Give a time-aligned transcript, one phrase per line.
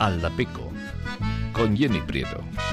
[0.00, 0.72] Aldapeco
[1.52, 2.69] con Jenny Prieto.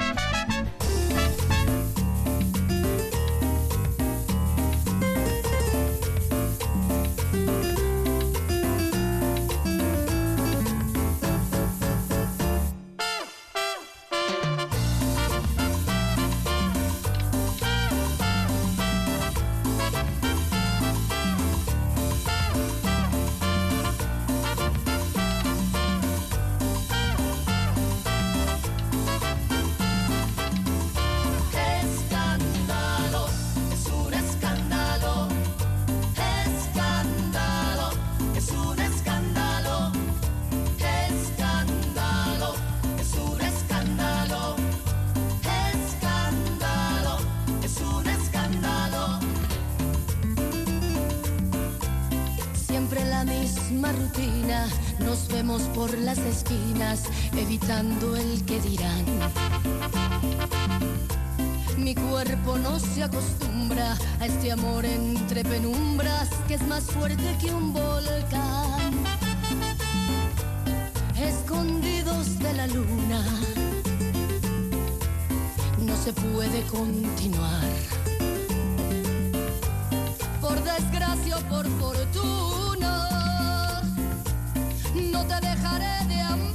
[84.97, 86.46] Que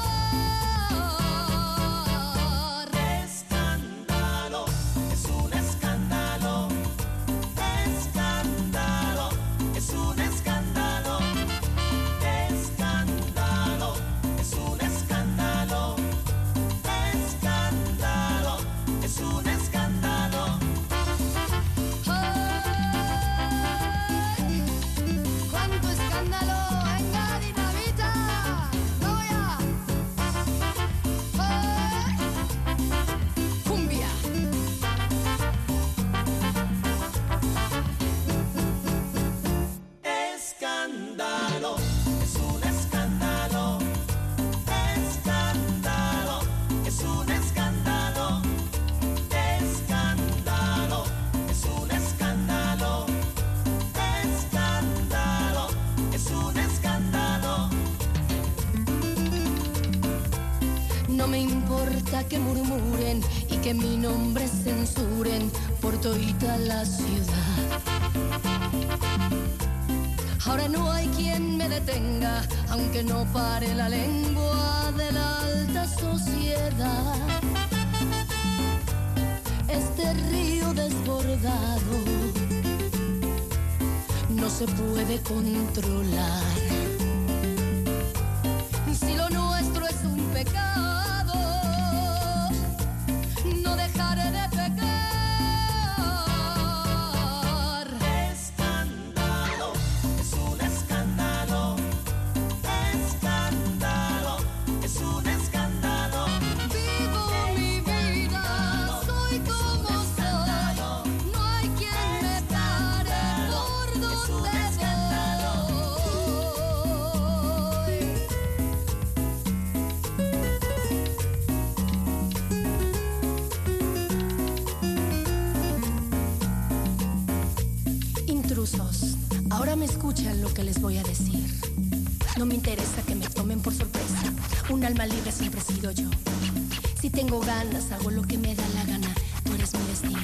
[137.92, 139.14] hago lo que me da la gana,
[139.44, 140.20] tú eres mi destino.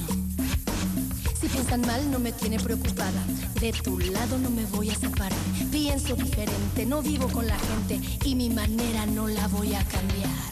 [1.39, 3.23] Si piensan mal, no me tiene preocupada.
[3.59, 5.37] De tu lado no me voy a separar.
[5.71, 10.48] Pienso diferente, no vivo con la gente y mi manera no la voy a cambiar.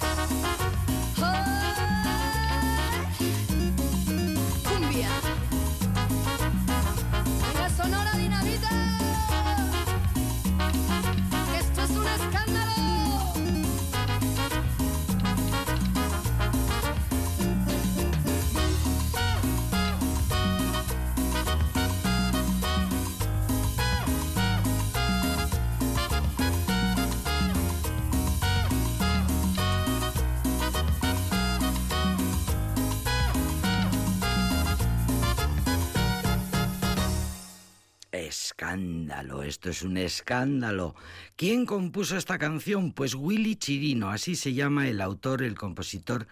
[39.43, 40.95] Esto es un escándalo.
[41.35, 42.91] ¿Quién compuso esta canción?
[42.91, 46.27] Pues Willy Chirino, así se llama el autor, el compositor,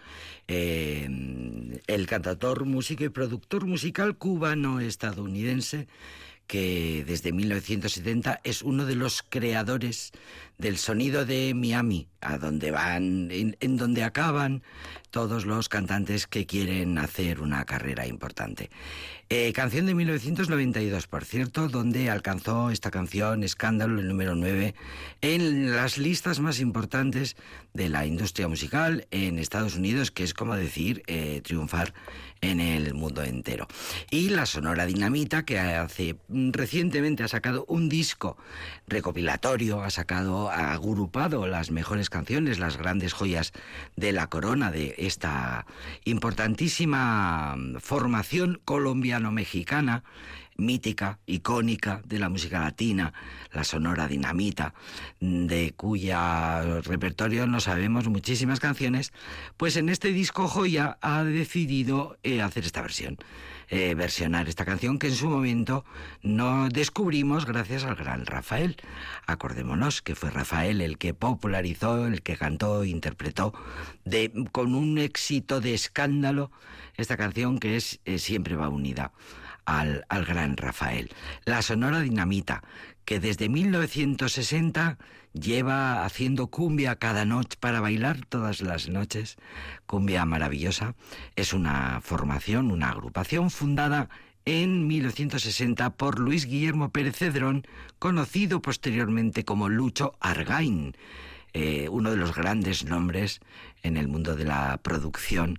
[0.48, 1.08] eh,
[1.88, 5.88] el cantador, músico y productor musical cubano-estadounidense
[6.48, 10.12] que desde 1970 es uno de los creadores
[10.58, 14.64] del sonido de Miami, a donde van, en, donde acaban
[15.12, 18.70] todos los cantantes que quieren hacer una carrera importante.
[19.30, 24.76] Eh, canción de 1992, por cierto, donde alcanzó esta canción Escándalo el número 9
[25.22, 27.36] en las listas más importantes
[27.74, 31.94] de la industria musical en Estados Unidos, que es como decir eh, triunfar
[32.42, 33.68] en el mundo entero.
[34.12, 38.38] Y la Sonora Dinamita, que hace recientemente ha sacado un disco
[38.88, 43.52] recopilatorio, ha sacado, agrupado las mejores canciones, las grandes joyas
[43.96, 45.66] de la corona de esta
[46.04, 50.04] importantísima formación colombiano-mexicana
[50.58, 53.14] mítica, icónica de la música latina,
[53.52, 54.74] la Sonora Dinamita,
[55.20, 59.12] de cuya repertorio no sabemos muchísimas canciones,
[59.58, 63.18] pues en este disco Joya ha decidido eh, hacer esta versión.
[63.70, 65.86] Eh, versionar esta canción que en su momento
[66.22, 68.78] no descubrimos gracias al gran Rafael.
[69.26, 73.54] Acordémonos que fue Rafael el que popularizó, el que cantó, interpretó
[74.04, 76.52] de, con un éxito de escándalo
[76.96, 79.12] esta canción que es eh, siempre va unida
[79.66, 81.10] al, gran Rafael.
[81.46, 82.64] La Sonora Dinamita,
[83.04, 84.98] que desde 1960
[85.40, 89.36] lleva haciendo cumbia cada noche para bailar todas las noches,
[89.86, 90.96] cumbia maravillosa,
[91.36, 94.10] es una formación, una agrupación fundada
[94.46, 97.66] en 1960 por Luis Guillermo Pérez Cedrón,
[98.00, 100.96] conocido posteriormente como Lucho Argain,
[101.54, 103.40] eh, uno de los grandes nombres
[103.82, 105.58] en el mundo de la producción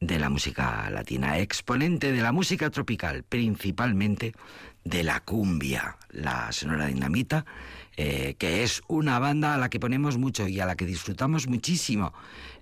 [0.00, 4.34] de la música latina, exponente de la música tropical, principalmente
[4.84, 7.44] de la cumbia, la Sonora Dinamita,
[8.00, 11.48] eh, que es una banda a la que ponemos mucho y a la que disfrutamos
[11.48, 12.12] muchísimo.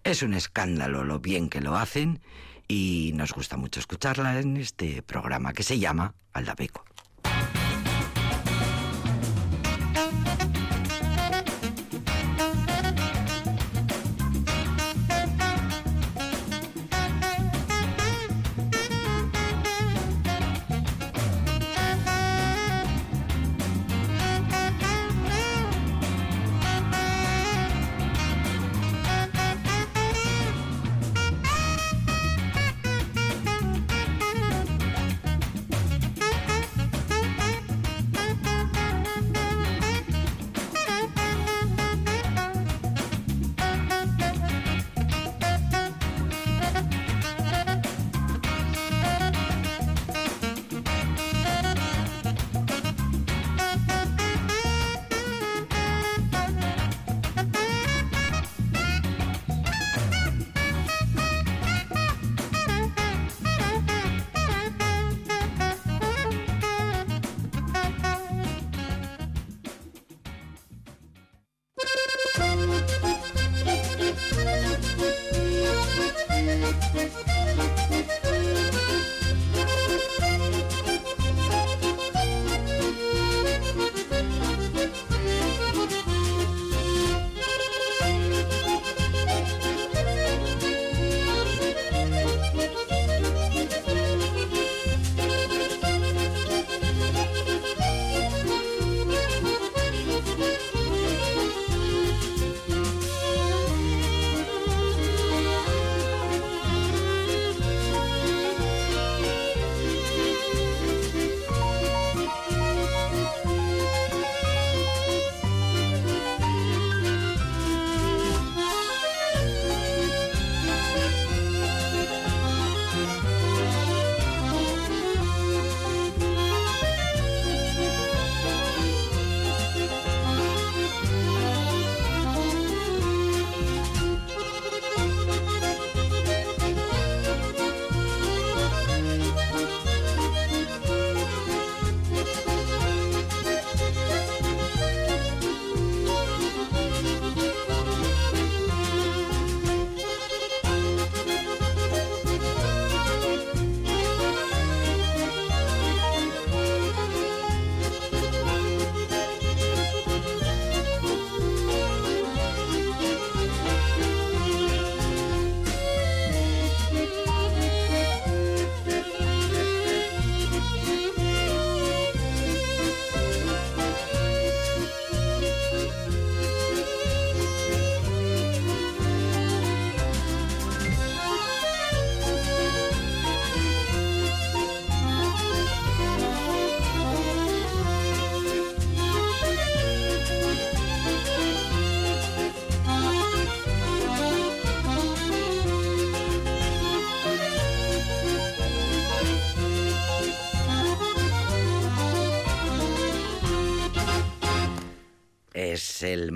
[0.03, 2.21] Es un escándalo lo bien que lo hacen
[2.67, 6.87] y nos gusta mucho escucharla en este programa que se llama Aldapeco.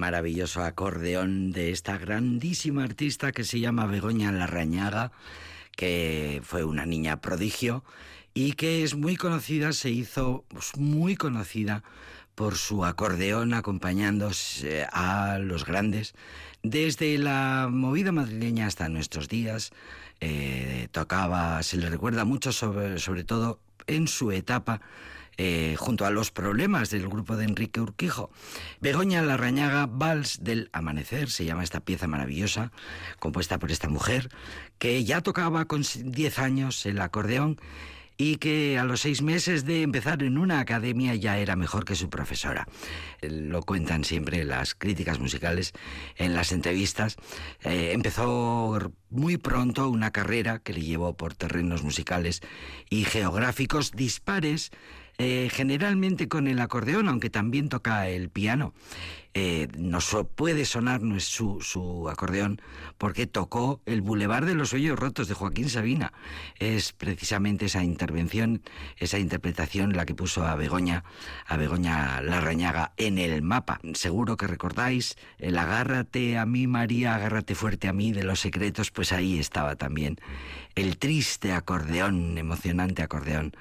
[0.00, 5.12] Maravilloso acordeón de esta grandísima artista que se llama Begoña Larrañaga,
[5.76, 7.84] que fue una niña prodigio
[8.32, 11.84] y que es muy conocida, se hizo pues, muy conocida
[12.34, 16.14] por su acordeón acompañándose a los grandes.
[16.62, 19.70] Desde la movida madrileña hasta nuestros días,
[20.20, 24.80] eh, tocaba, se le recuerda mucho sobre, sobre todo en su etapa
[25.42, 28.30] eh, junto a los problemas del grupo de Enrique Urquijo.
[28.82, 32.72] Begoña Larrañaga, Vals del Amanecer, se llama esta pieza maravillosa,
[33.18, 34.28] compuesta por esta mujer,
[34.78, 37.58] que ya tocaba con 10 años el acordeón
[38.18, 41.94] y que a los seis meses de empezar en una academia ya era mejor que
[41.94, 42.68] su profesora.
[43.22, 45.72] Lo cuentan siempre las críticas musicales
[46.16, 47.16] en las entrevistas.
[47.62, 52.42] Eh, empezó muy pronto una carrera que le llevó por terrenos musicales
[52.90, 54.70] y geográficos dispares
[55.22, 58.72] eh, generalmente con el acordeón, aunque también toca el piano.
[59.34, 59.98] Eh, no
[60.34, 62.60] puede sonar no es su, su, acordeón
[62.96, 66.14] porque tocó el Boulevard de los Sueños Rotos de Joaquín Sabina.
[66.58, 68.62] Es precisamente esa intervención,
[68.96, 71.04] esa interpretación la que puso a Begoña,
[71.46, 73.78] a Begoña Larrañaga en el mapa.
[73.92, 78.90] Seguro que recordáis el agárrate a mí María, agárrate fuerte a mí de los secretos,
[78.90, 80.16] pues ahí estaba también
[80.74, 83.52] el triste acordeón, emocionante acordeón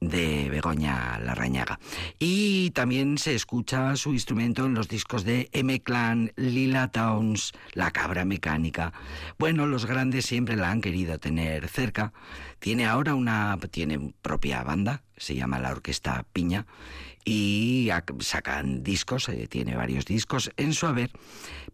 [0.00, 1.78] de Begoña Larrañaga.
[2.18, 8.24] Y también se escucha su instrumento en los discos de M-Clan, Lila Towns, La Cabra
[8.24, 8.92] Mecánica.
[9.38, 12.12] Bueno, los grandes siempre la han querido tener cerca.
[12.58, 16.66] Tiene ahora una tiene propia banda, se llama la Orquesta Piña
[17.26, 21.10] y sacan discos, eh, tiene varios discos en su haber,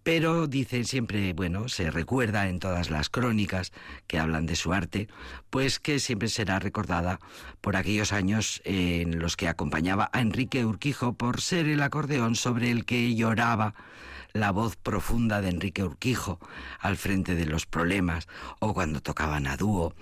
[0.03, 3.73] pero dicen siempre, bueno, se recuerda en todas las crónicas
[4.07, 5.09] que hablan de su arte,
[5.51, 7.21] pues que siempre será recordada
[7.61, 12.71] por aquellos años en los que acompañaba a Enrique Urquijo por ser el acordeón sobre
[12.71, 13.75] el que lloraba
[14.33, 16.39] la voz profunda de Enrique Urquijo
[16.81, 18.29] al frente de los problemas
[18.61, 19.95] o cuando tocaban a dúo.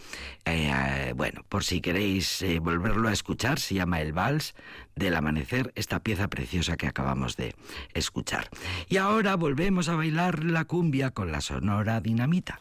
[0.44, 4.54] Eh, eh, bueno, por si queréis eh, volverlo a escuchar, se llama El Vals
[4.96, 7.54] del Amanecer, esta pieza preciosa que acabamos de
[7.94, 8.48] escuchar.
[8.88, 12.60] Y ahora volvemos a bailar la cumbia con la sonora dinamita.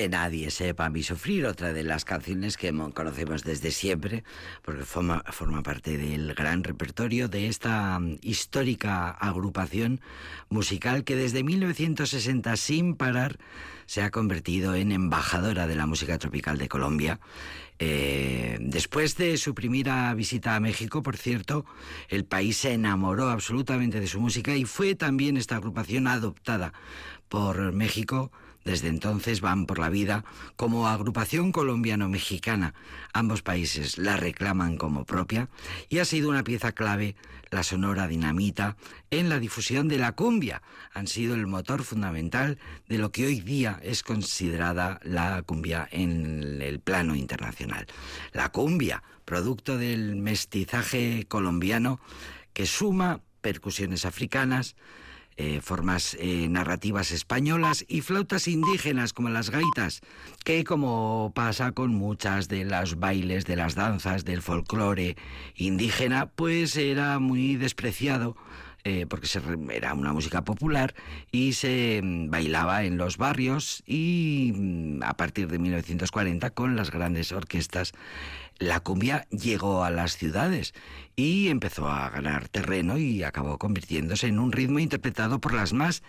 [0.00, 4.24] Que nadie sepa mi sufrir, otra de las canciones que mo- conocemos desde siempre,
[4.62, 10.00] porque forma, forma parte del gran repertorio de esta mm, histórica agrupación
[10.48, 13.36] musical que desde 1960 sin parar
[13.84, 17.20] se ha convertido en embajadora de la música tropical de Colombia.
[17.78, 21.66] Eh, después de su primera visita a México, por cierto,
[22.08, 26.72] el país se enamoró absolutamente de su música y fue también esta agrupación adoptada
[27.28, 28.32] por México.
[28.64, 30.24] Desde entonces van por la vida
[30.56, 32.74] como agrupación colombiano-mexicana.
[33.12, 35.48] Ambos países la reclaman como propia
[35.88, 37.16] y ha sido una pieza clave
[37.50, 38.76] la sonora dinamita
[39.10, 40.62] en la difusión de la cumbia.
[40.92, 46.60] Han sido el motor fundamental de lo que hoy día es considerada la cumbia en
[46.62, 47.86] el plano internacional.
[48.32, 52.00] La cumbia, producto del mestizaje colombiano
[52.52, 54.76] que suma percusiones africanas,
[55.36, 60.00] eh, formas eh, narrativas españolas y flautas indígenas como las gaitas,
[60.44, 65.16] que como pasa con muchas de los bailes, de las danzas, del folclore
[65.56, 68.36] indígena, pues era muy despreciado.
[68.82, 69.28] eh, porque
[69.72, 70.94] era una música popular
[71.30, 76.90] y se mm, bailaba en los barrios y mm, a partir de 1940 con las
[76.90, 77.92] grandes orquestas
[78.60, 80.74] la cumbia llegó a las ciudades
[81.16, 86.02] y empezó a ganar terreno y acabó convirtiéndose en un ritmo interpretado por las más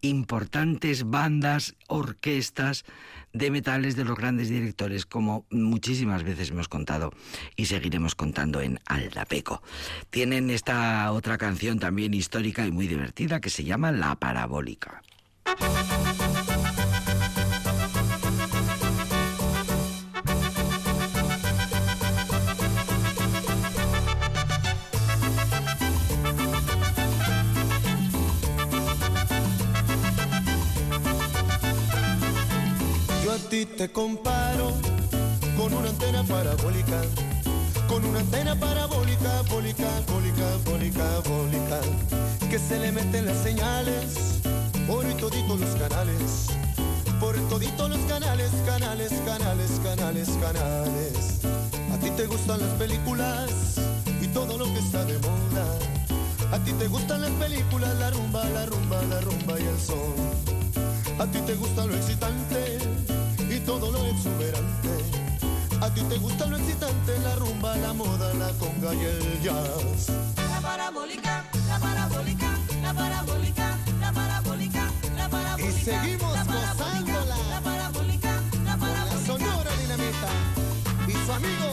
[0.00, 2.84] importantes bandas, orquestas
[3.32, 7.12] de metales de los grandes directores, como muchísimas veces hemos contado
[7.56, 9.62] y seguiremos contando en Aldapeco.
[10.08, 15.02] Tienen esta otra canción también histórica y muy divertida que se llama La Parabólica.
[33.58, 34.72] Ti te comparo
[35.56, 37.00] con una antena parabólica,
[37.88, 41.80] con una antena parabólica, bólica, bólica, bólica, bólica,
[42.48, 44.40] que se le meten las señales
[44.86, 46.46] por toditos los canales,
[47.18, 51.40] por toditos los canales, canales, canales, canales, canales.
[51.92, 53.50] A ti te gustan las películas
[54.22, 55.66] y todo lo que está de moda.
[56.52, 60.14] A ti te gustan las películas, la rumba, la rumba, la rumba y el sol.
[61.18, 62.78] A ti te gusta lo excitante
[63.68, 64.88] todo lo exuberante.
[65.82, 70.08] A ti te gusta lo excitante, la rumba, la moda, la conga y el jazz.
[70.54, 72.48] La parabólica, la parabólica,
[72.82, 75.68] la parabólica, la parabólica, la parabólica.
[75.68, 77.36] Y seguimos la parabólica, gozándola.
[77.50, 78.32] La parabólica,
[78.64, 79.26] la La parabólica.
[79.26, 80.30] sonora dinamita
[81.06, 81.68] y su amigo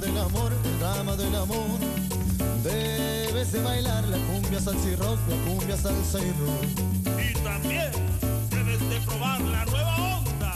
[0.00, 1.78] del amor, el drama del amor.
[2.62, 6.64] Debes de bailar la cumbia salsa y rock, la cumbia salsa y rock.
[7.18, 7.90] Y también
[8.50, 10.54] debes de probar la nueva onda,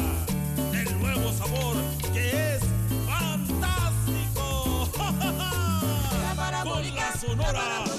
[0.72, 1.76] el nuevo sabor
[2.12, 2.62] que es
[3.06, 4.88] fantástico.
[5.02, 7.91] La Con la sonora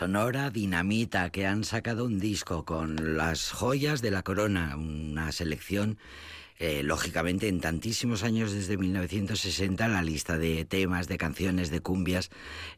[0.00, 5.98] Sonora Dinamita, que han sacado un disco con las joyas de la corona, una selección,
[6.58, 12.30] eh, lógicamente, en tantísimos años desde 1960, la lista de temas, de canciones, de cumbias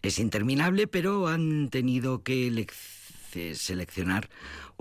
[0.03, 4.29] es interminable, pero han tenido que lec- seleccionar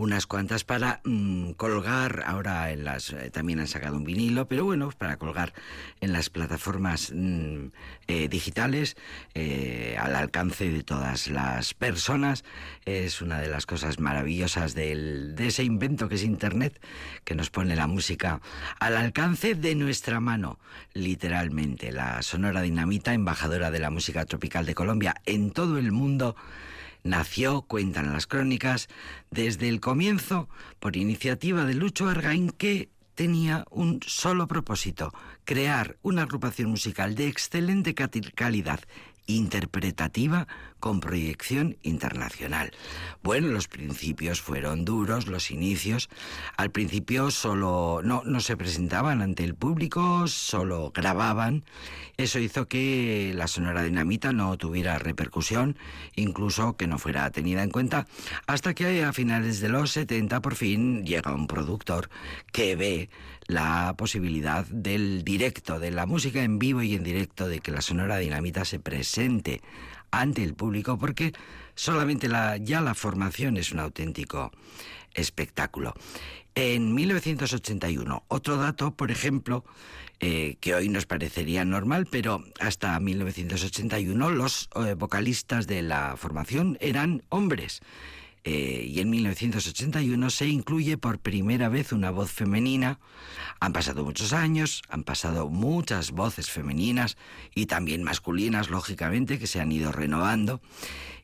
[0.01, 2.23] unas cuantas para mm, colgar.
[2.25, 5.53] Ahora en las eh, también han sacado un vinilo pero bueno para colgar
[5.99, 7.67] en las plataformas mm,
[8.07, 8.97] eh, digitales
[9.35, 12.43] eh, al alcance de todas las personas.
[12.85, 16.81] Es una de las cosas maravillosas del- de ese invento que es internet
[17.23, 18.41] que nos pone la música
[18.79, 20.59] al alcance de nuestra mano
[20.93, 21.91] literalmente.
[21.91, 26.35] La sonora dinamita embajadora de la música tropical de Colombia en todo el mundo
[27.03, 28.87] Nació, cuentan las crónicas,
[29.31, 36.23] desde el comienzo por iniciativa de Lucho Argaín que tenía un solo propósito, crear una
[36.23, 38.79] agrupación musical de excelente calidad
[39.35, 40.47] interpretativa
[40.79, 42.71] con proyección internacional.
[43.21, 46.09] Bueno, los principios fueron duros, los inicios.
[46.57, 51.63] Al principio solo no, no se presentaban ante el público, solo grababan.
[52.17, 55.77] Eso hizo que la Sonora Dinamita no tuviera repercusión,
[56.15, 58.07] incluso que no fuera tenida en cuenta,
[58.47, 62.09] hasta que a finales de los 70 por fin llega un productor
[62.51, 63.09] que ve
[63.51, 67.81] la posibilidad del directo, de la música en vivo y en directo, de que la
[67.81, 69.61] Sonora Dinamita se presente
[70.09, 71.33] ante el público, porque
[71.75, 74.51] solamente la, ya la formación es un auténtico
[75.13, 75.93] espectáculo.
[76.55, 79.63] En 1981, otro dato, por ejemplo,
[80.19, 86.77] eh, que hoy nos parecería normal, pero hasta 1981 los eh, vocalistas de la formación
[86.79, 87.81] eran hombres.
[88.43, 92.99] Eh, y en 1981 se incluye por primera vez una voz femenina.
[93.59, 97.17] Han pasado muchos años, han pasado muchas voces femeninas
[97.53, 100.61] y también masculinas, lógicamente, que se han ido renovando.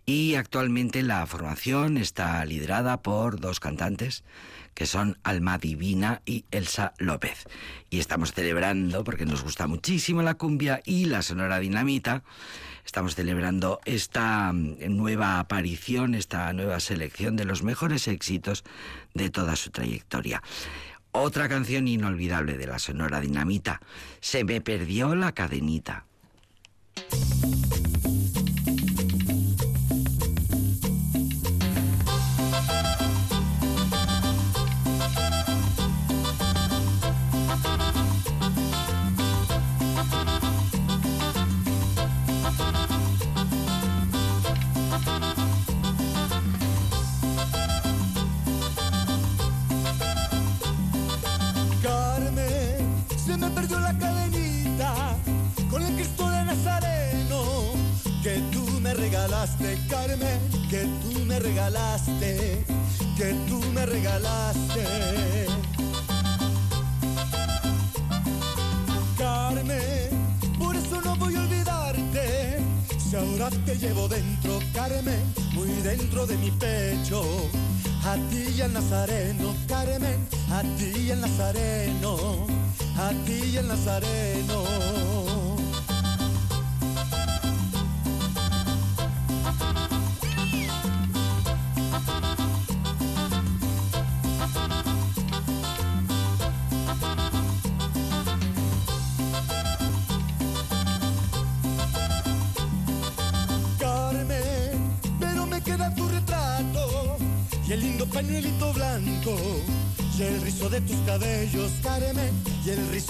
[0.05, 4.23] Y actualmente la formación está liderada por dos cantantes,
[4.73, 7.45] que son Alma Divina y Elsa López.
[7.89, 12.23] Y estamos celebrando, porque nos gusta muchísimo la cumbia y la sonora dinamita,
[12.87, 18.63] estamos celebrando esta mm, nueva aparición, esta nueva selección de los mejores éxitos
[19.13, 20.41] de toda su trayectoria.
[21.11, 23.81] Otra canción inolvidable de la Sonora Dinamita,
[24.21, 26.05] Se me perdió la cadenita.
[60.07, 60.39] Carmen,
[60.69, 62.63] que tú me regalaste,
[63.17, 64.85] que tú me regalaste.
[69.17, 70.09] Carmen,
[70.57, 72.59] por eso no voy a olvidarte.
[72.97, 75.21] Si ahora te llevo dentro, Carmen,
[75.53, 77.21] muy dentro de mi pecho.
[78.05, 82.47] A ti y al Nazareno, Carmen, a ti y al Nazareno,
[82.97, 85.06] a ti y al Nazareno.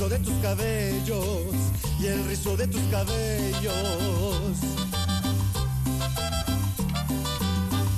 [0.10, 1.54] De tus cabellos,
[2.00, 3.74] y el rizo de tus cabellos.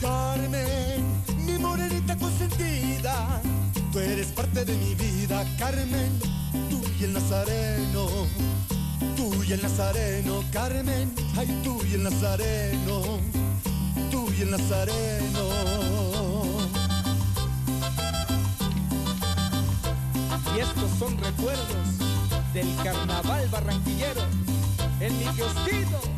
[0.01, 1.03] Carmen,
[1.45, 3.41] mi morenita consentida,
[3.91, 6.19] tú eres parte de mi vida, Carmen,
[6.69, 8.07] tú y el nazareno,
[9.15, 13.19] tú y el nazareno, Carmen, ay tú y el nazareno,
[14.09, 15.49] tú y el nazareno.
[20.55, 21.88] Y estos son recuerdos
[22.59, 24.21] del carnaval barranquillero
[24.99, 26.08] en mi kiosquito.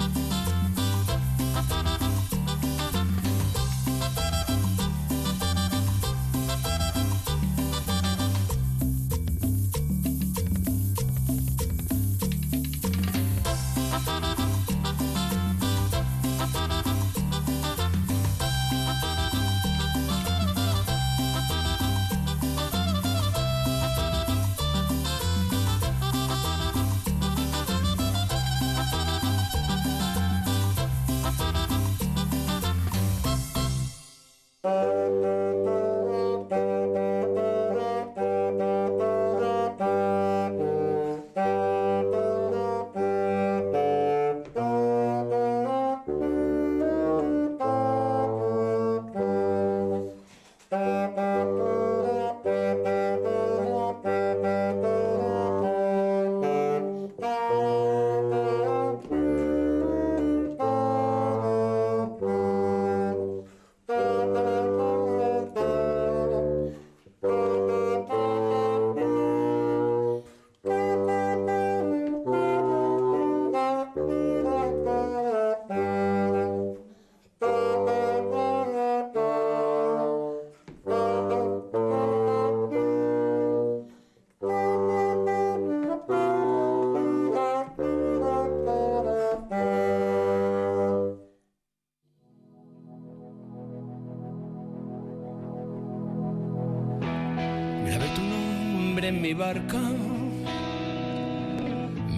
[99.03, 99.79] En mi barca,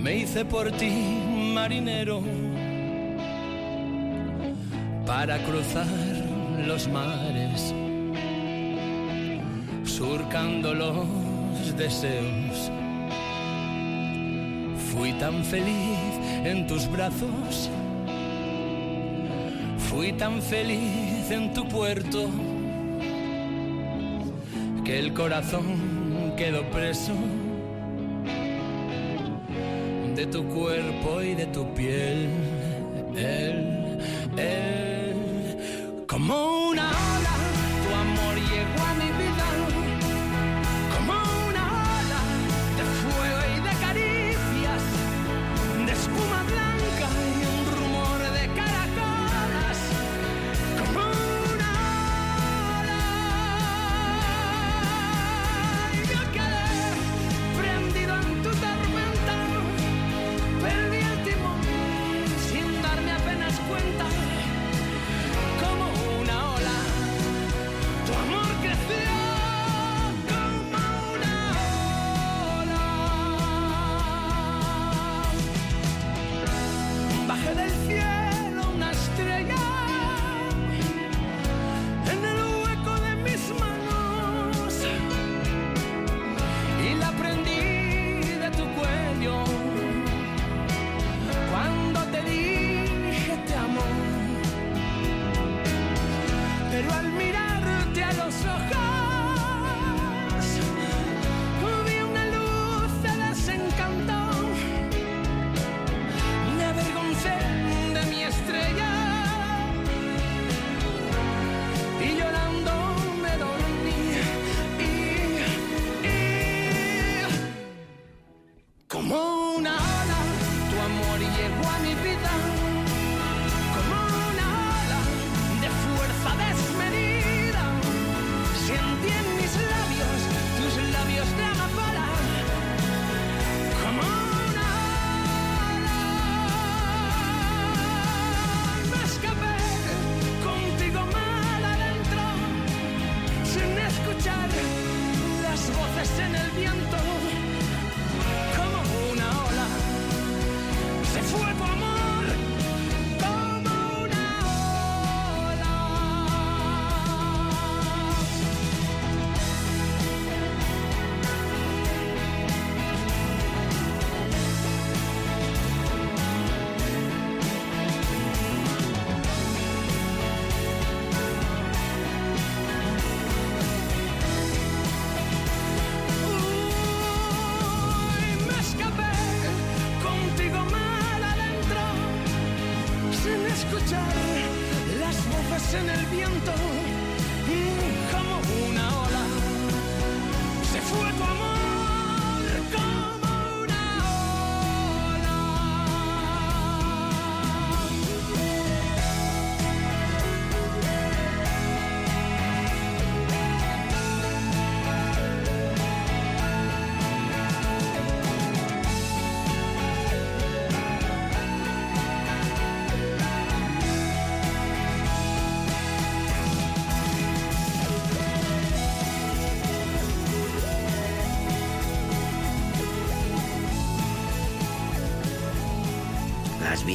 [0.02, 2.22] me hice por ti marinero
[5.06, 5.86] para cruzar
[6.68, 7.74] los mares,
[9.86, 12.72] surcando los deseos.
[14.92, 17.70] Fui tan feliz en tus brazos,
[19.90, 22.30] fui tan feliz en tu puerto
[24.84, 26.03] que el corazón
[26.36, 27.14] quedó preso
[30.16, 32.30] de tu cuerpo y de tu piel.
[33.16, 34.00] Él,
[34.38, 36.53] él, como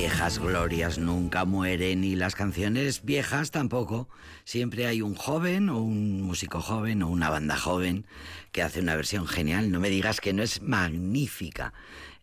[0.08, 4.08] viejas glorias nunca mueren y las canciones viejas tampoco.
[4.44, 8.06] Siempre hay un joven o un músico joven o una banda joven
[8.50, 9.70] que hace una versión genial.
[9.70, 11.74] No me digas que no es magnífica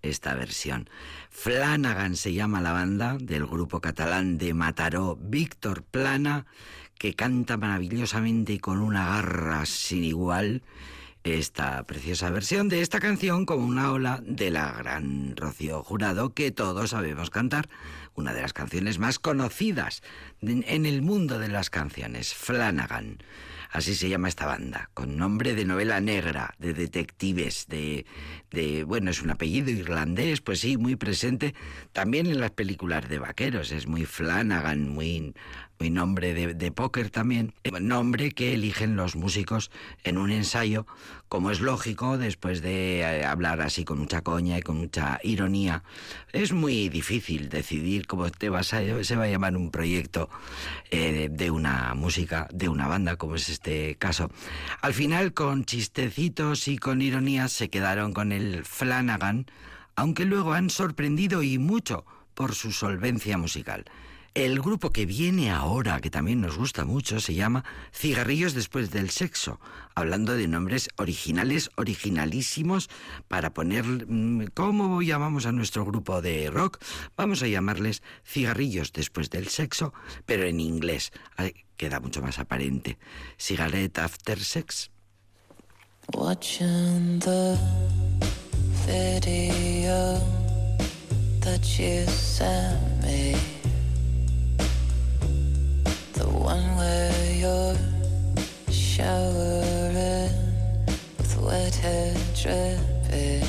[0.02, 0.90] esta versión.
[1.30, 6.48] Flanagan se llama la banda del grupo catalán de Mataró, Víctor Plana,
[6.98, 10.64] que canta maravillosamente y con una garra sin igual
[11.26, 16.52] esta preciosa versión de esta canción como una ola de la gran Rocío Jurado que
[16.52, 17.68] todos sabemos cantar,
[18.14, 20.04] una de las canciones más conocidas
[20.42, 23.18] en el mundo de las canciones, Flanagan.
[23.72, 28.06] Así se llama esta banda, con nombre de novela negra, de detectives, de,
[28.52, 31.56] de, bueno, es un apellido irlandés, pues sí, muy presente
[31.92, 35.34] también en las películas de vaqueros, es muy Flanagan, muy,
[35.80, 39.72] muy nombre de, póker también, nombre que eligen los músicos
[40.04, 40.86] en un ensayo,
[41.28, 45.84] como es lógico, después de eh, hablar así con mucha coña y con mucha ironía.
[46.32, 50.30] Es muy difícil decidir cómo te vas a, se va a llamar un proyecto
[50.92, 54.30] eh, de una música, de una banda, como es este caso.
[54.82, 59.46] Al final, con chistecitos y con ironías, se quedaron con el Flanagan,
[59.96, 63.86] aunque luego han sorprendido y mucho por su solvencia musical.
[64.36, 69.10] El grupo que viene ahora, que también nos gusta mucho, se llama Cigarrillos después del
[69.10, 69.62] sexo,
[69.96, 72.90] hablando de nombres originales, originalísimos,
[73.30, 73.86] para poner...
[73.86, 76.84] mm, ¿Cómo llamamos a nuestro grupo de rock?
[77.16, 79.94] Vamos a llamarles Cigarrillos después del sexo,
[80.26, 81.14] pero en inglés.
[81.78, 82.98] Queda mucho más aparente.
[83.38, 84.92] Cigarette after sex.
[86.14, 87.58] Watching the
[88.86, 90.20] video
[91.40, 93.55] that you sent me.
[96.46, 97.76] One where you're
[98.70, 100.30] showering
[101.18, 103.48] with wet hair dripping.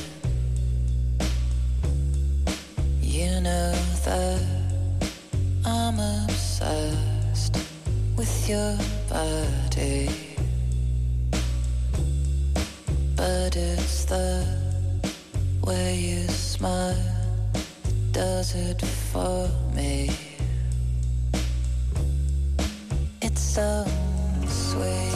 [3.02, 3.74] You know
[4.06, 4.42] that
[5.66, 7.58] I'm obsessed
[8.16, 8.78] with your
[9.10, 10.08] body.
[13.14, 14.42] But it's the
[15.62, 16.96] way you smile
[17.52, 20.25] that does it for me.
[23.56, 23.86] So
[24.46, 25.15] sweet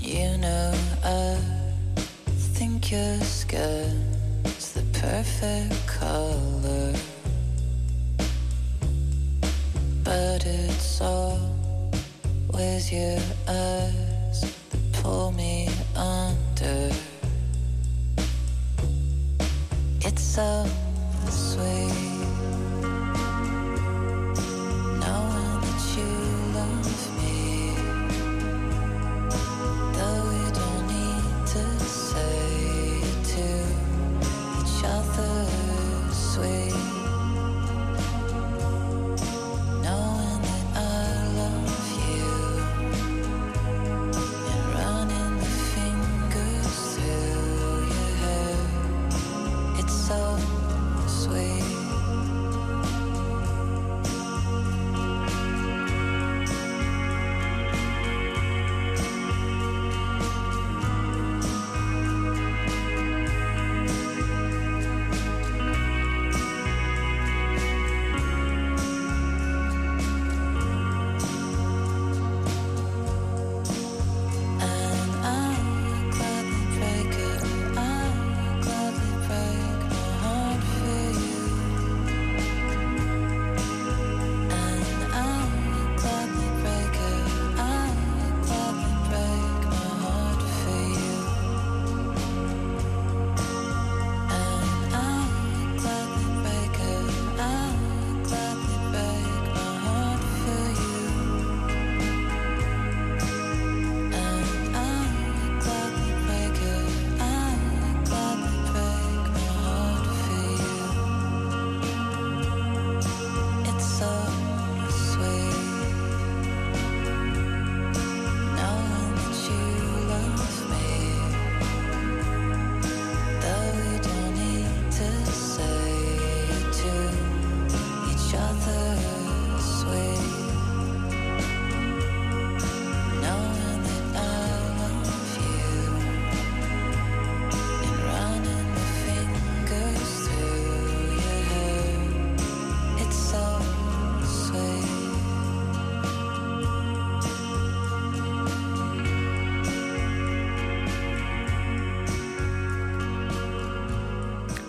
[0.00, 1.36] You know I
[2.54, 2.92] think
[4.74, 5.73] the perfect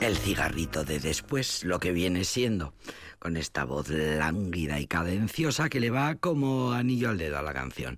[0.06, 2.76] El cigarrito de después, lo que viene siendo,
[3.18, 7.56] con esta voz lánguida y cadenciosa que le va como anillo al dedo a la
[7.56, 7.97] canción,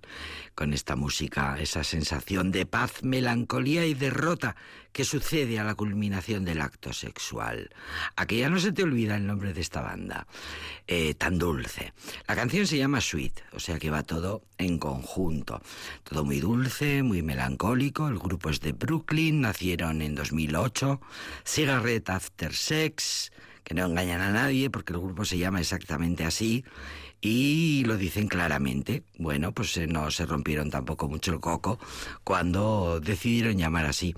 [0.58, 4.56] con esta música, esa sensación de paz, melancolía y derrota
[4.90, 7.70] que sucede a la culminación del acto sexual.
[8.16, 10.26] A que ya no se te olvida el nombre de esta banda,
[10.88, 11.92] eh, tan dulce.
[12.26, 15.62] La canción se llama Sweet, o sea que va todo en conjunto.
[16.02, 18.08] Todo muy dulce, muy melancólico.
[18.08, 21.00] El grupo es de Brooklyn, nacieron en 2008.
[21.44, 23.30] Cigarette After Sex,
[23.62, 26.64] que no engañan a nadie porque el grupo se llama exactamente así
[27.20, 29.02] y lo dicen claramente.
[29.18, 31.78] Bueno, pues eh, no se rompieron tampoco mucho el coco
[32.24, 34.14] cuando decidieron llamar así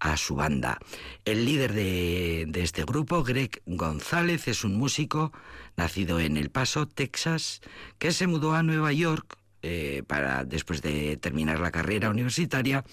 [0.00, 0.78] a su banda.
[1.24, 5.32] El líder de, de este grupo, Greg González, es un músico
[5.76, 7.60] nacido en El Paso, Texas,
[7.98, 12.84] que se mudó a Nueva York eh, para después de terminar la carrera universitaria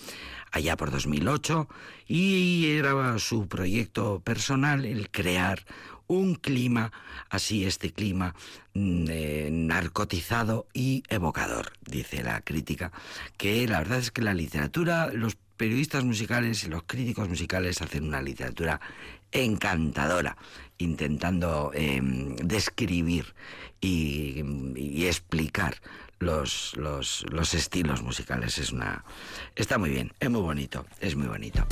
[0.51, 1.67] allá por 2008
[2.07, 5.63] y era su proyecto personal el crear
[6.07, 6.91] un clima
[7.29, 8.35] así este clima
[8.73, 12.91] mm, eh, narcotizado y evocador dice la crítica
[13.37, 18.05] que la verdad es que la literatura los periodistas musicales y los críticos musicales hacen
[18.05, 18.79] una literatura
[19.31, 20.37] encantadora
[20.77, 22.01] intentando eh,
[22.43, 23.33] describir
[23.79, 24.43] y,
[24.75, 25.75] y explicar
[26.19, 28.57] los, los, los estilos musicales.
[28.57, 29.03] Es una.
[29.55, 31.65] Está muy bien, es muy bonito, es muy bonito.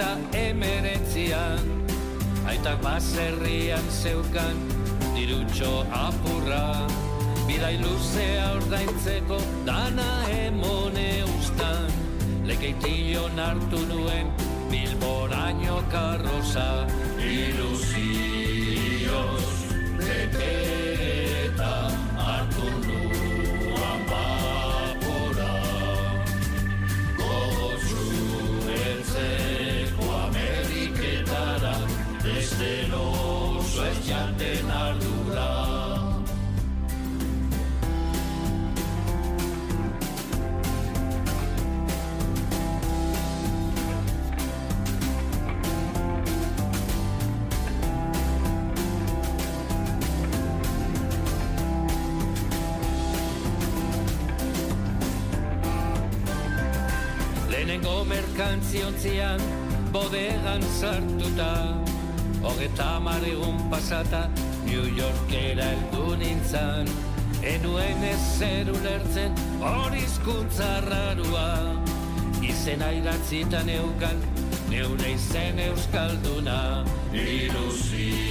[0.00, 1.60] Eta emeretzian
[2.48, 4.56] Aitak baserrian zeukan
[5.12, 6.88] dirutxo apurra.
[7.44, 9.38] Bidai luzea ordaintzeko
[9.68, 11.92] dana emone ustan
[12.48, 14.26] Lekeitilon hartu nuen
[14.72, 16.68] bilboraino karroza.
[17.36, 18.24] Ilusioz
[20.00, 20.79] beteta
[34.10, 35.48] jaten ardura.
[57.50, 59.40] Lehenengo merkantziontzian
[59.92, 60.62] bodegan sartuta.
[60.62, 61.79] Lehenengo bodegan sartuta.
[62.42, 64.28] Hogeta egun pasata
[64.64, 66.86] New Yorkera heldu nintzan
[67.42, 71.76] Enuen ezer ulertzen hori hizkuntza rarua.
[72.42, 74.20] Izena idatzitan eukan
[74.68, 76.84] neure izen euskalduna.
[77.12, 78.29] Ilusioz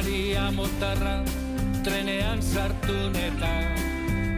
[0.00, 1.20] Maria Motarra
[1.84, 3.50] trenean sartu neta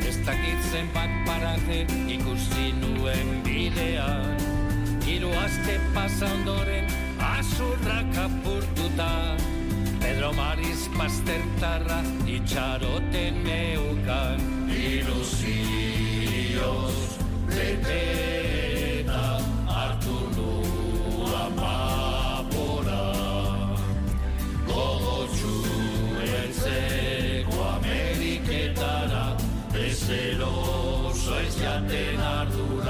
[0.02, 4.42] Ez dakit zenbat parate ikusi nuen bidean.
[5.06, 6.86] Hiru aste pasa ondoren
[7.28, 9.12] azurrak apurtuta
[10.02, 14.40] Pedro Maris Pastertarra itxaroten neukan.
[14.82, 16.18] Ilusioz
[17.46, 18.21] beteta
[30.03, 32.82] Bezeroso ez jaten ardura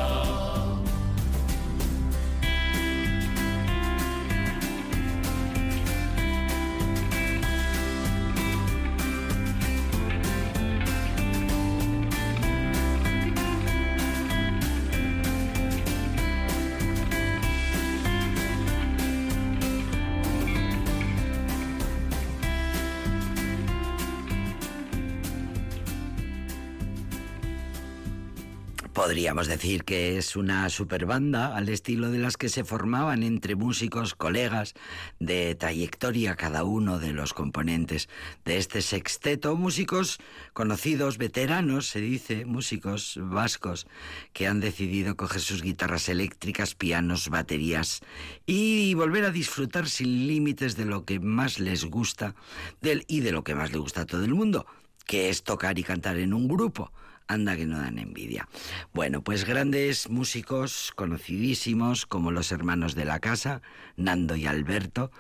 [29.13, 34.15] Podríamos decir que es una superbanda al estilo de las que se formaban entre músicos,
[34.15, 34.73] colegas
[35.21, 38.09] de trayectoria cada uno de los componentes
[38.47, 40.19] de este sexteto, músicos
[40.55, 43.87] conocidos, veteranos, se dice, músicos vascos
[44.33, 48.01] que han decidido coger sus guitarras eléctricas, pianos, baterías
[48.47, 52.35] y volver a disfrutar sin límites de lo que más les gusta
[52.81, 54.65] del, y de lo que más le gusta a todo el mundo,
[55.05, 56.91] que es tocar y cantar en un grupo.
[57.29, 58.49] Anda que no dan envidia.
[58.93, 63.63] Bueno, pues grandes músicos conocidísimos como los hermanos de la casa,
[63.97, 65.11] Nando y Alberto,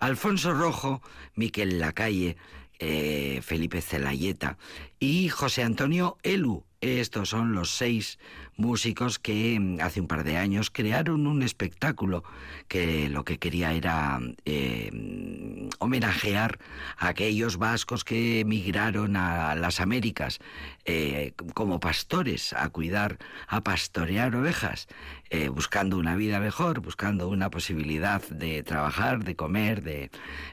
[0.00, 1.02] Alfonso Rojo,
[1.34, 2.36] Miquel Lacalle,
[2.78, 4.58] eh, Felipe Celayeta
[5.02, 6.64] y José Antonio Elu.
[6.80, 8.18] Estos son los seis
[8.56, 12.24] músicos que mm, hace un par de años crearon un espectáculo
[12.68, 16.58] que lo que quería era eh, mm, homenajear
[16.96, 20.38] a aquellos vascos que emigraron a las Américas
[20.84, 24.88] eh, como pastores a cuidar, a pastorear ovejas,
[25.30, 30.10] eh, buscando una vida mejor, buscando una posibilidad de trabajar, de comer, de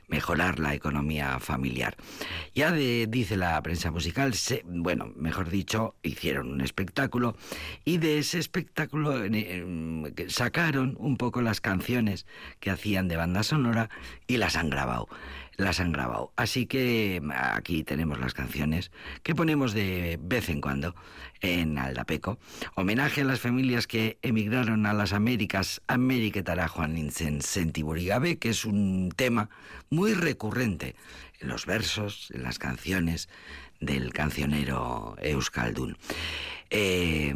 [0.08, 1.96] mejorar la economía familiar.
[2.54, 4.36] Ya de, dice la prensa musical,
[4.66, 7.36] bueno, mejor dicho, hicieron un espectáculo
[7.86, 12.26] y de ese espectáculo eh, sacaron un poco las canciones
[12.60, 13.90] que hacían de banda sonora
[14.28, 15.08] y las han grabado
[15.60, 16.32] las han grabado.
[16.38, 18.92] Así que aquí tenemos las canciones
[19.24, 20.96] que ponemos de vez en cuando
[21.42, 22.40] en Aldapeco.
[22.76, 28.66] Homenaje a las familias que emigraron a las Américas, Américetara Juan Nintzen Sentiburigabe, que es
[28.66, 29.50] un tema
[29.90, 30.96] muy recurrente
[31.40, 33.30] en los versos, en las canciones
[33.80, 35.98] del cancionero Euskaldun.
[36.72, 37.34] Eh,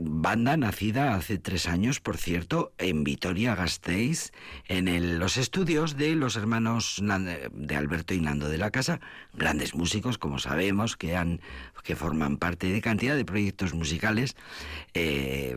[0.00, 4.32] banda nacida hace tres años, por cierto, en Vitoria-Gasteiz,
[4.66, 7.00] en los estudios de los hermanos
[7.52, 9.00] de Alberto y Nando de la Casa,
[9.34, 11.40] grandes músicos, como sabemos, que, han,
[11.84, 14.36] que forman parte de cantidad de proyectos musicales.
[14.94, 15.56] Eh,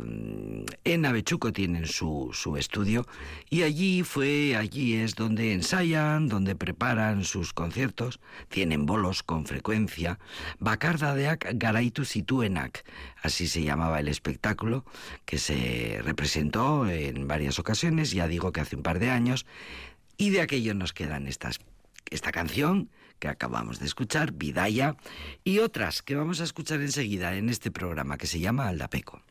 [0.84, 3.08] en Avechuco tienen su, su estudio
[3.50, 8.20] y allí fue, allí es donde ensayan, donde preparan sus conciertos,
[8.50, 10.20] tienen bolos con frecuencia.
[10.60, 12.84] Bakardadeak garaitu zituenak,
[13.26, 14.86] así se llamaba el espectáculo,
[15.26, 19.46] que se representó en varias ocasiones, ya digo que hace un par de años,
[20.18, 24.96] y de aquello nos quedan esta canción que acabamos de escuchar, Vidaya,
[25.44, 29.22] y otras que vamos a escuchar enseguida en este programa que se llama Aldapeco.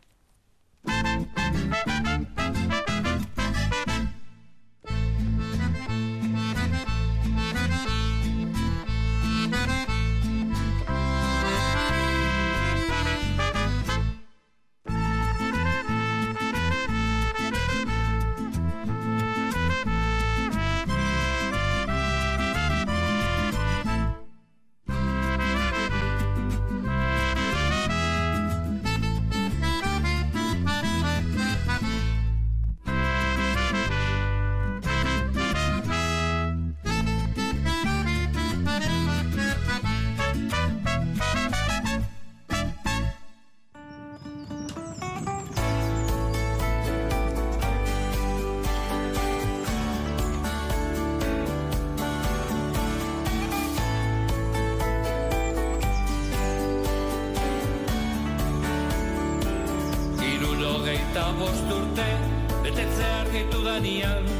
[63.75, 64.34] Daniel.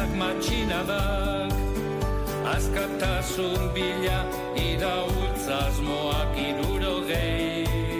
[0.00, 1.52] bizitzak matxinadak
[2.46, 4.24] Azkatasun bila
[4.56, 7.99] iraultzaz moak irurogei Azkatasun bila iraultzaz irurogei.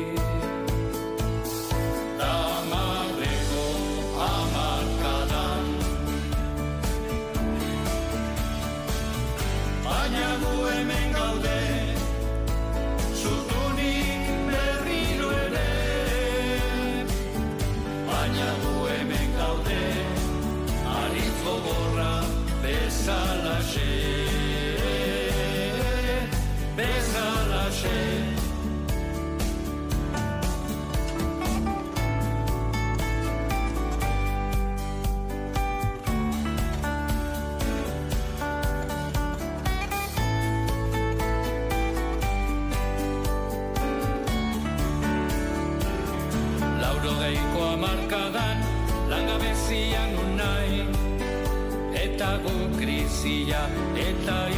[53.23, 54.49] bizia eta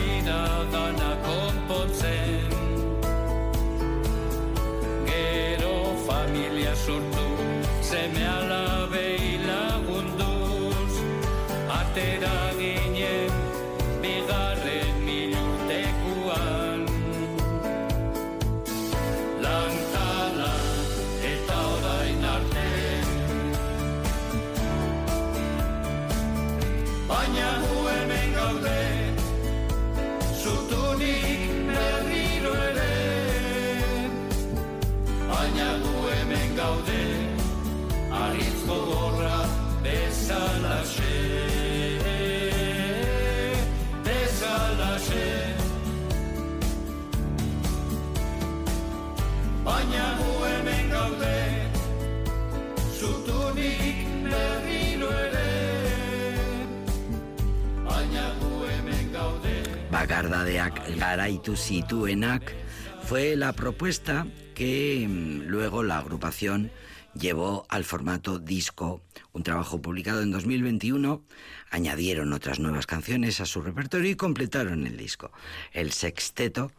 [60.23, 62.55] Bagardadeak garaitu zituenak
[63.03, 66.71] fue la propuesta que mm, luego la agrupación
[67.15, 69.03] llevó al formato disco,
[69.33, 71.25] un trabajo publicado en 2021.
[71.71, 75.33] Añadieron otras nuevas canciones a su repertorio y completaron el disco.
[75.73, 76.71] El sexteto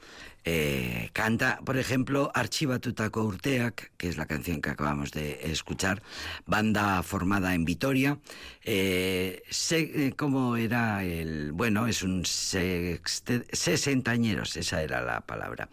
[0.45, 6.01] eh, canta, por ejemplo, Archibatutako Urteak, que es la canción que acabamos de escuchar,
[6.45, 8.17] banda formada en Vitoria.
[8.65, 11.51] Eh, se- eh, ¿Cómo era el...?
[11.53, 15.69] Bueno, es un sexte- sesentañeros, esa era la palabra.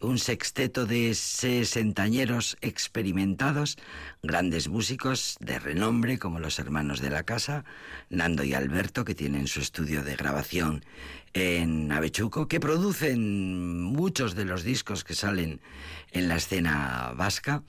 [0.00, 3.76] Un sexteto de sesentañeros experimentados,
[4.22, 7.64] grandes músicos de renombre como los hermanos de la casa,
[8.10, 10.84] Nando y Alberto, que tienen su estudio de grabación
[11.34, 15.60] en Avechuco, que producen muchos de los discos que salen
[16.12, 17.62] en la escena vasca.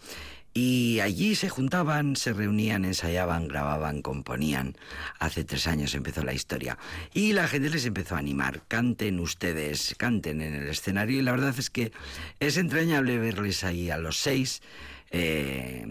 [0.57, 4.78] Y allí se juntaban, se reunían, ensayaban, grababan, componían.
[5.20, 6.78] Hace tres años empezó la historia.
[7.13, 8.61] Y la gente les empezó a animar.
[8.70, 11.20] Canten ustedes, canten en el escenario.
[11.20, 11.91] Y la verdad es que
[12.39, 14.61] es entrañable verles ahí a los seis.
[15.12, 15.86] Eh,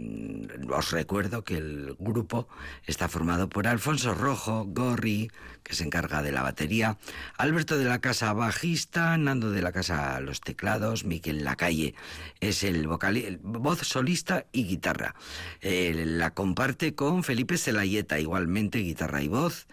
[0.71, 2.49] os recuerdo que el grupo
[2.87, 5.31] está formado por Alfonso Rojo, Gorri,
[5.63, 6.99] que se encarga de la batería,
[7.39, 11.95] Alberto de la Casa bajista, Nando de la Casa los teclados, Miquel Lacalle
[12.41, 15.15] es el vocal, el voz solista y guitarra.
[15.61, 19.67] Eh, la comparte con Felipe Celayeta, igualmente guitarra y voz,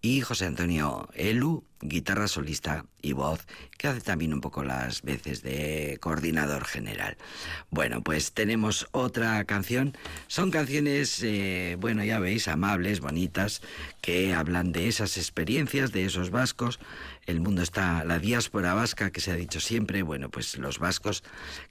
[0.00, 3.46] y José Antonio Elu, guitarra solista y voz,
[3.76, 7.16] que hace también un poco las veces de coordinador general.
[7.70, 9.96] Bueno, pues tenemos otra canción.
[10.26, 13.62] Son canciones, eh, bueno, ya veis, amables, bonitas,
[14.00, 16.78] que hablan de esas experiencias, de esos vascos.
[17.26, 21.24] El mundo está, la diáspora vasca, que se ha dicho siempre, bueno, pues los vascos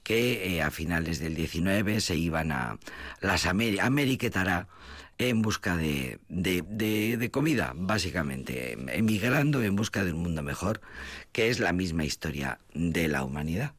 [0.04, 2.78] que eh, a finales del 19 se iban a
[3.22, 3.80] las Ameri
[5.18, 6.62] en busca de, de,
[7.18, 10.82] de, comida, básicamente, emigrando en busca de un mundo mejor,
[11.32, 13.74] que es la misma historia de la humanidad.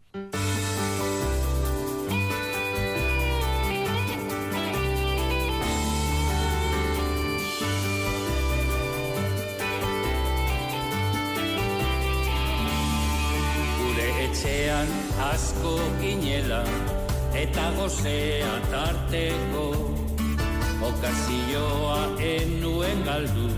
[20.82, 23.48] Okazioa enuen galdu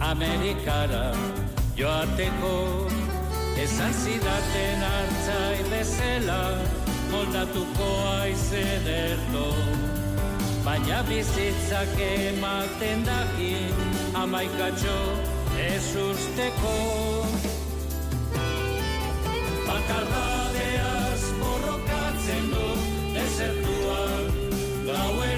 [0.00, 1.06] Amerikara
[1.76, 2.54] joateko.
[3.64, 6.40] Esan zidaten hartzai bezala
[7.10, 7.88] moldatuko
[8.20, 9.46] aize derto
[10.64, 13.52] baina bizitzak ematen daki
[14.22, 14.96] amaikatxo
[15.68, 16.74] ez usteko.
[19.68, 22.66] Bakardadeaz borrokatzen du
[23.14, 24.26] Desertuan
[24.90, 25.33] gauero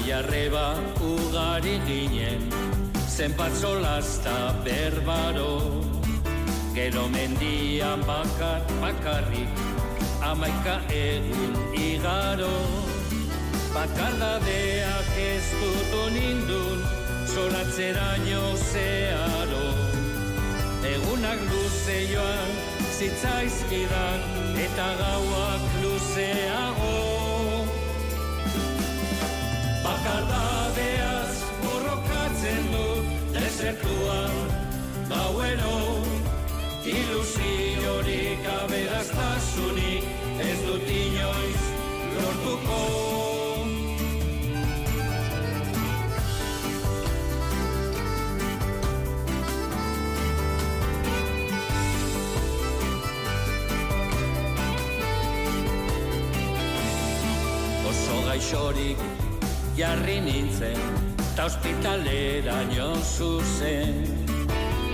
[0.00, 2.50] Ana Bai arreba ugari ginen
[3.06, 5.84] Zenbat solazta berbaro.
[6.74, 9.48] Gero mendian bakar bakarrik
[10.22, 12.56] Amaika egun igaro.
[13.74, 16.84] Bakardadeak ez dutu nindun
[17.26, 19.66] Zoratzeraino zeharo.
[20.82, 22.50] Egunak luze joan
[22.96, 24.20] zitzaizkidan
[24.56, 26.79] Eta gauak luzeago
[30.00, 32.84] Bakardadeaz borrokatzen du
[33.34, 34.32] Desertuan
[35.10, 35.76] gauero
[36.84, 40.04] Ilusiorik aberaztasunik
[40.40, 41.62] Ez dut inoiz
[42.16, 42.80] lortuko.
[57.90, 59.19] Oso gaixorik
[59.80, 60.80] jarri nintzen
[61.36, 64.02] Ta hospitalera nio zuzen.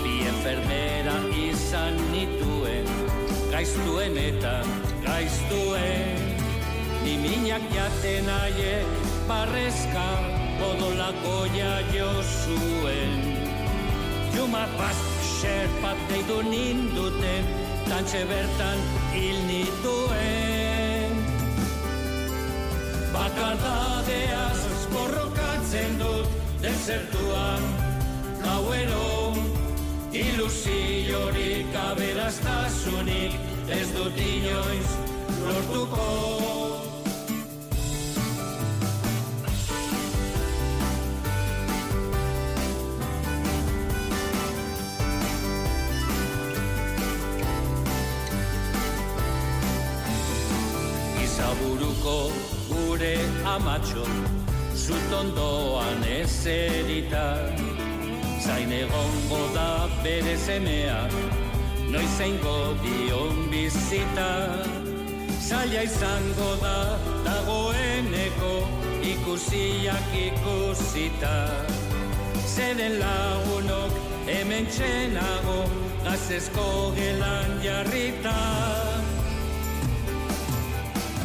[0.03, 2.91] Bi enfermera izan nituen
[3.51, 4.53] Gaiztuen eta
[5.07, 6.23] gaiztuen.
[7.03, 10.07] Ni minak jaten aiek barrezka
[10.69, 11.37] Odolako
[11.95, 12.11] jo
[12.45, 13.19] zuen.
[14.37, 15.03] Juma bat
[15.41, 17.51] xerpat deidu ninduten
[17.89, 18.79] Tantxe bertan
[19.15, 21.21] hil nituen.
[23.13, 26.29] Bakardadeaz borrokatzen dut
[26.63, 27.63] Desertuan.
[28.43, 29.35] Gauero
[30.13, 33.35] Ilusiorik aberaztasunik
[33.69, 34.91] Ez dut inoiz
[35.43, 36.07] lortuko.
[51.25, 52.19] Izaburuko
[52.71, 53.15] gure
[53.57, 54.07] amatxo
[54.87, 57.51] Zutondoan ezerita
[58.39, 61.01] Zain egongo da bere semea
[61.91, 64.31] Noizengo dion bizita.
[65.43, 66.77] Zaila izango da
[67.25, 68.53] dagoeneko
[69.11, 71.35] Ikusiak ikusita.
[72.55, 75.59] Zeren lagunok hemen txenago
[76.05, 76.69] Gazezko
[76.99, 78.37] gelan jarrita.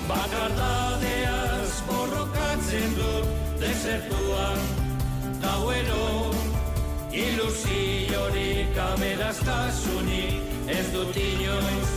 [0.10, 3.31] Bakardadeaz borrokatzen dut
[3.62, 4.60] desertuan
[5.42, 6.32] gauero
[7.12, 11.92] Ilusiorik aberaztasunik ez dut inoiz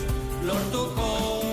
[0.44, 1.43] lortuko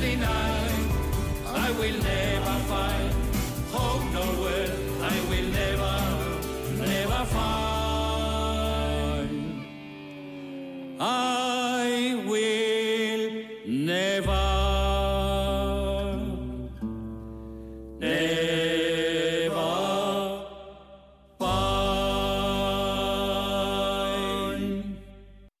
[0.00, 0.49] lovely night.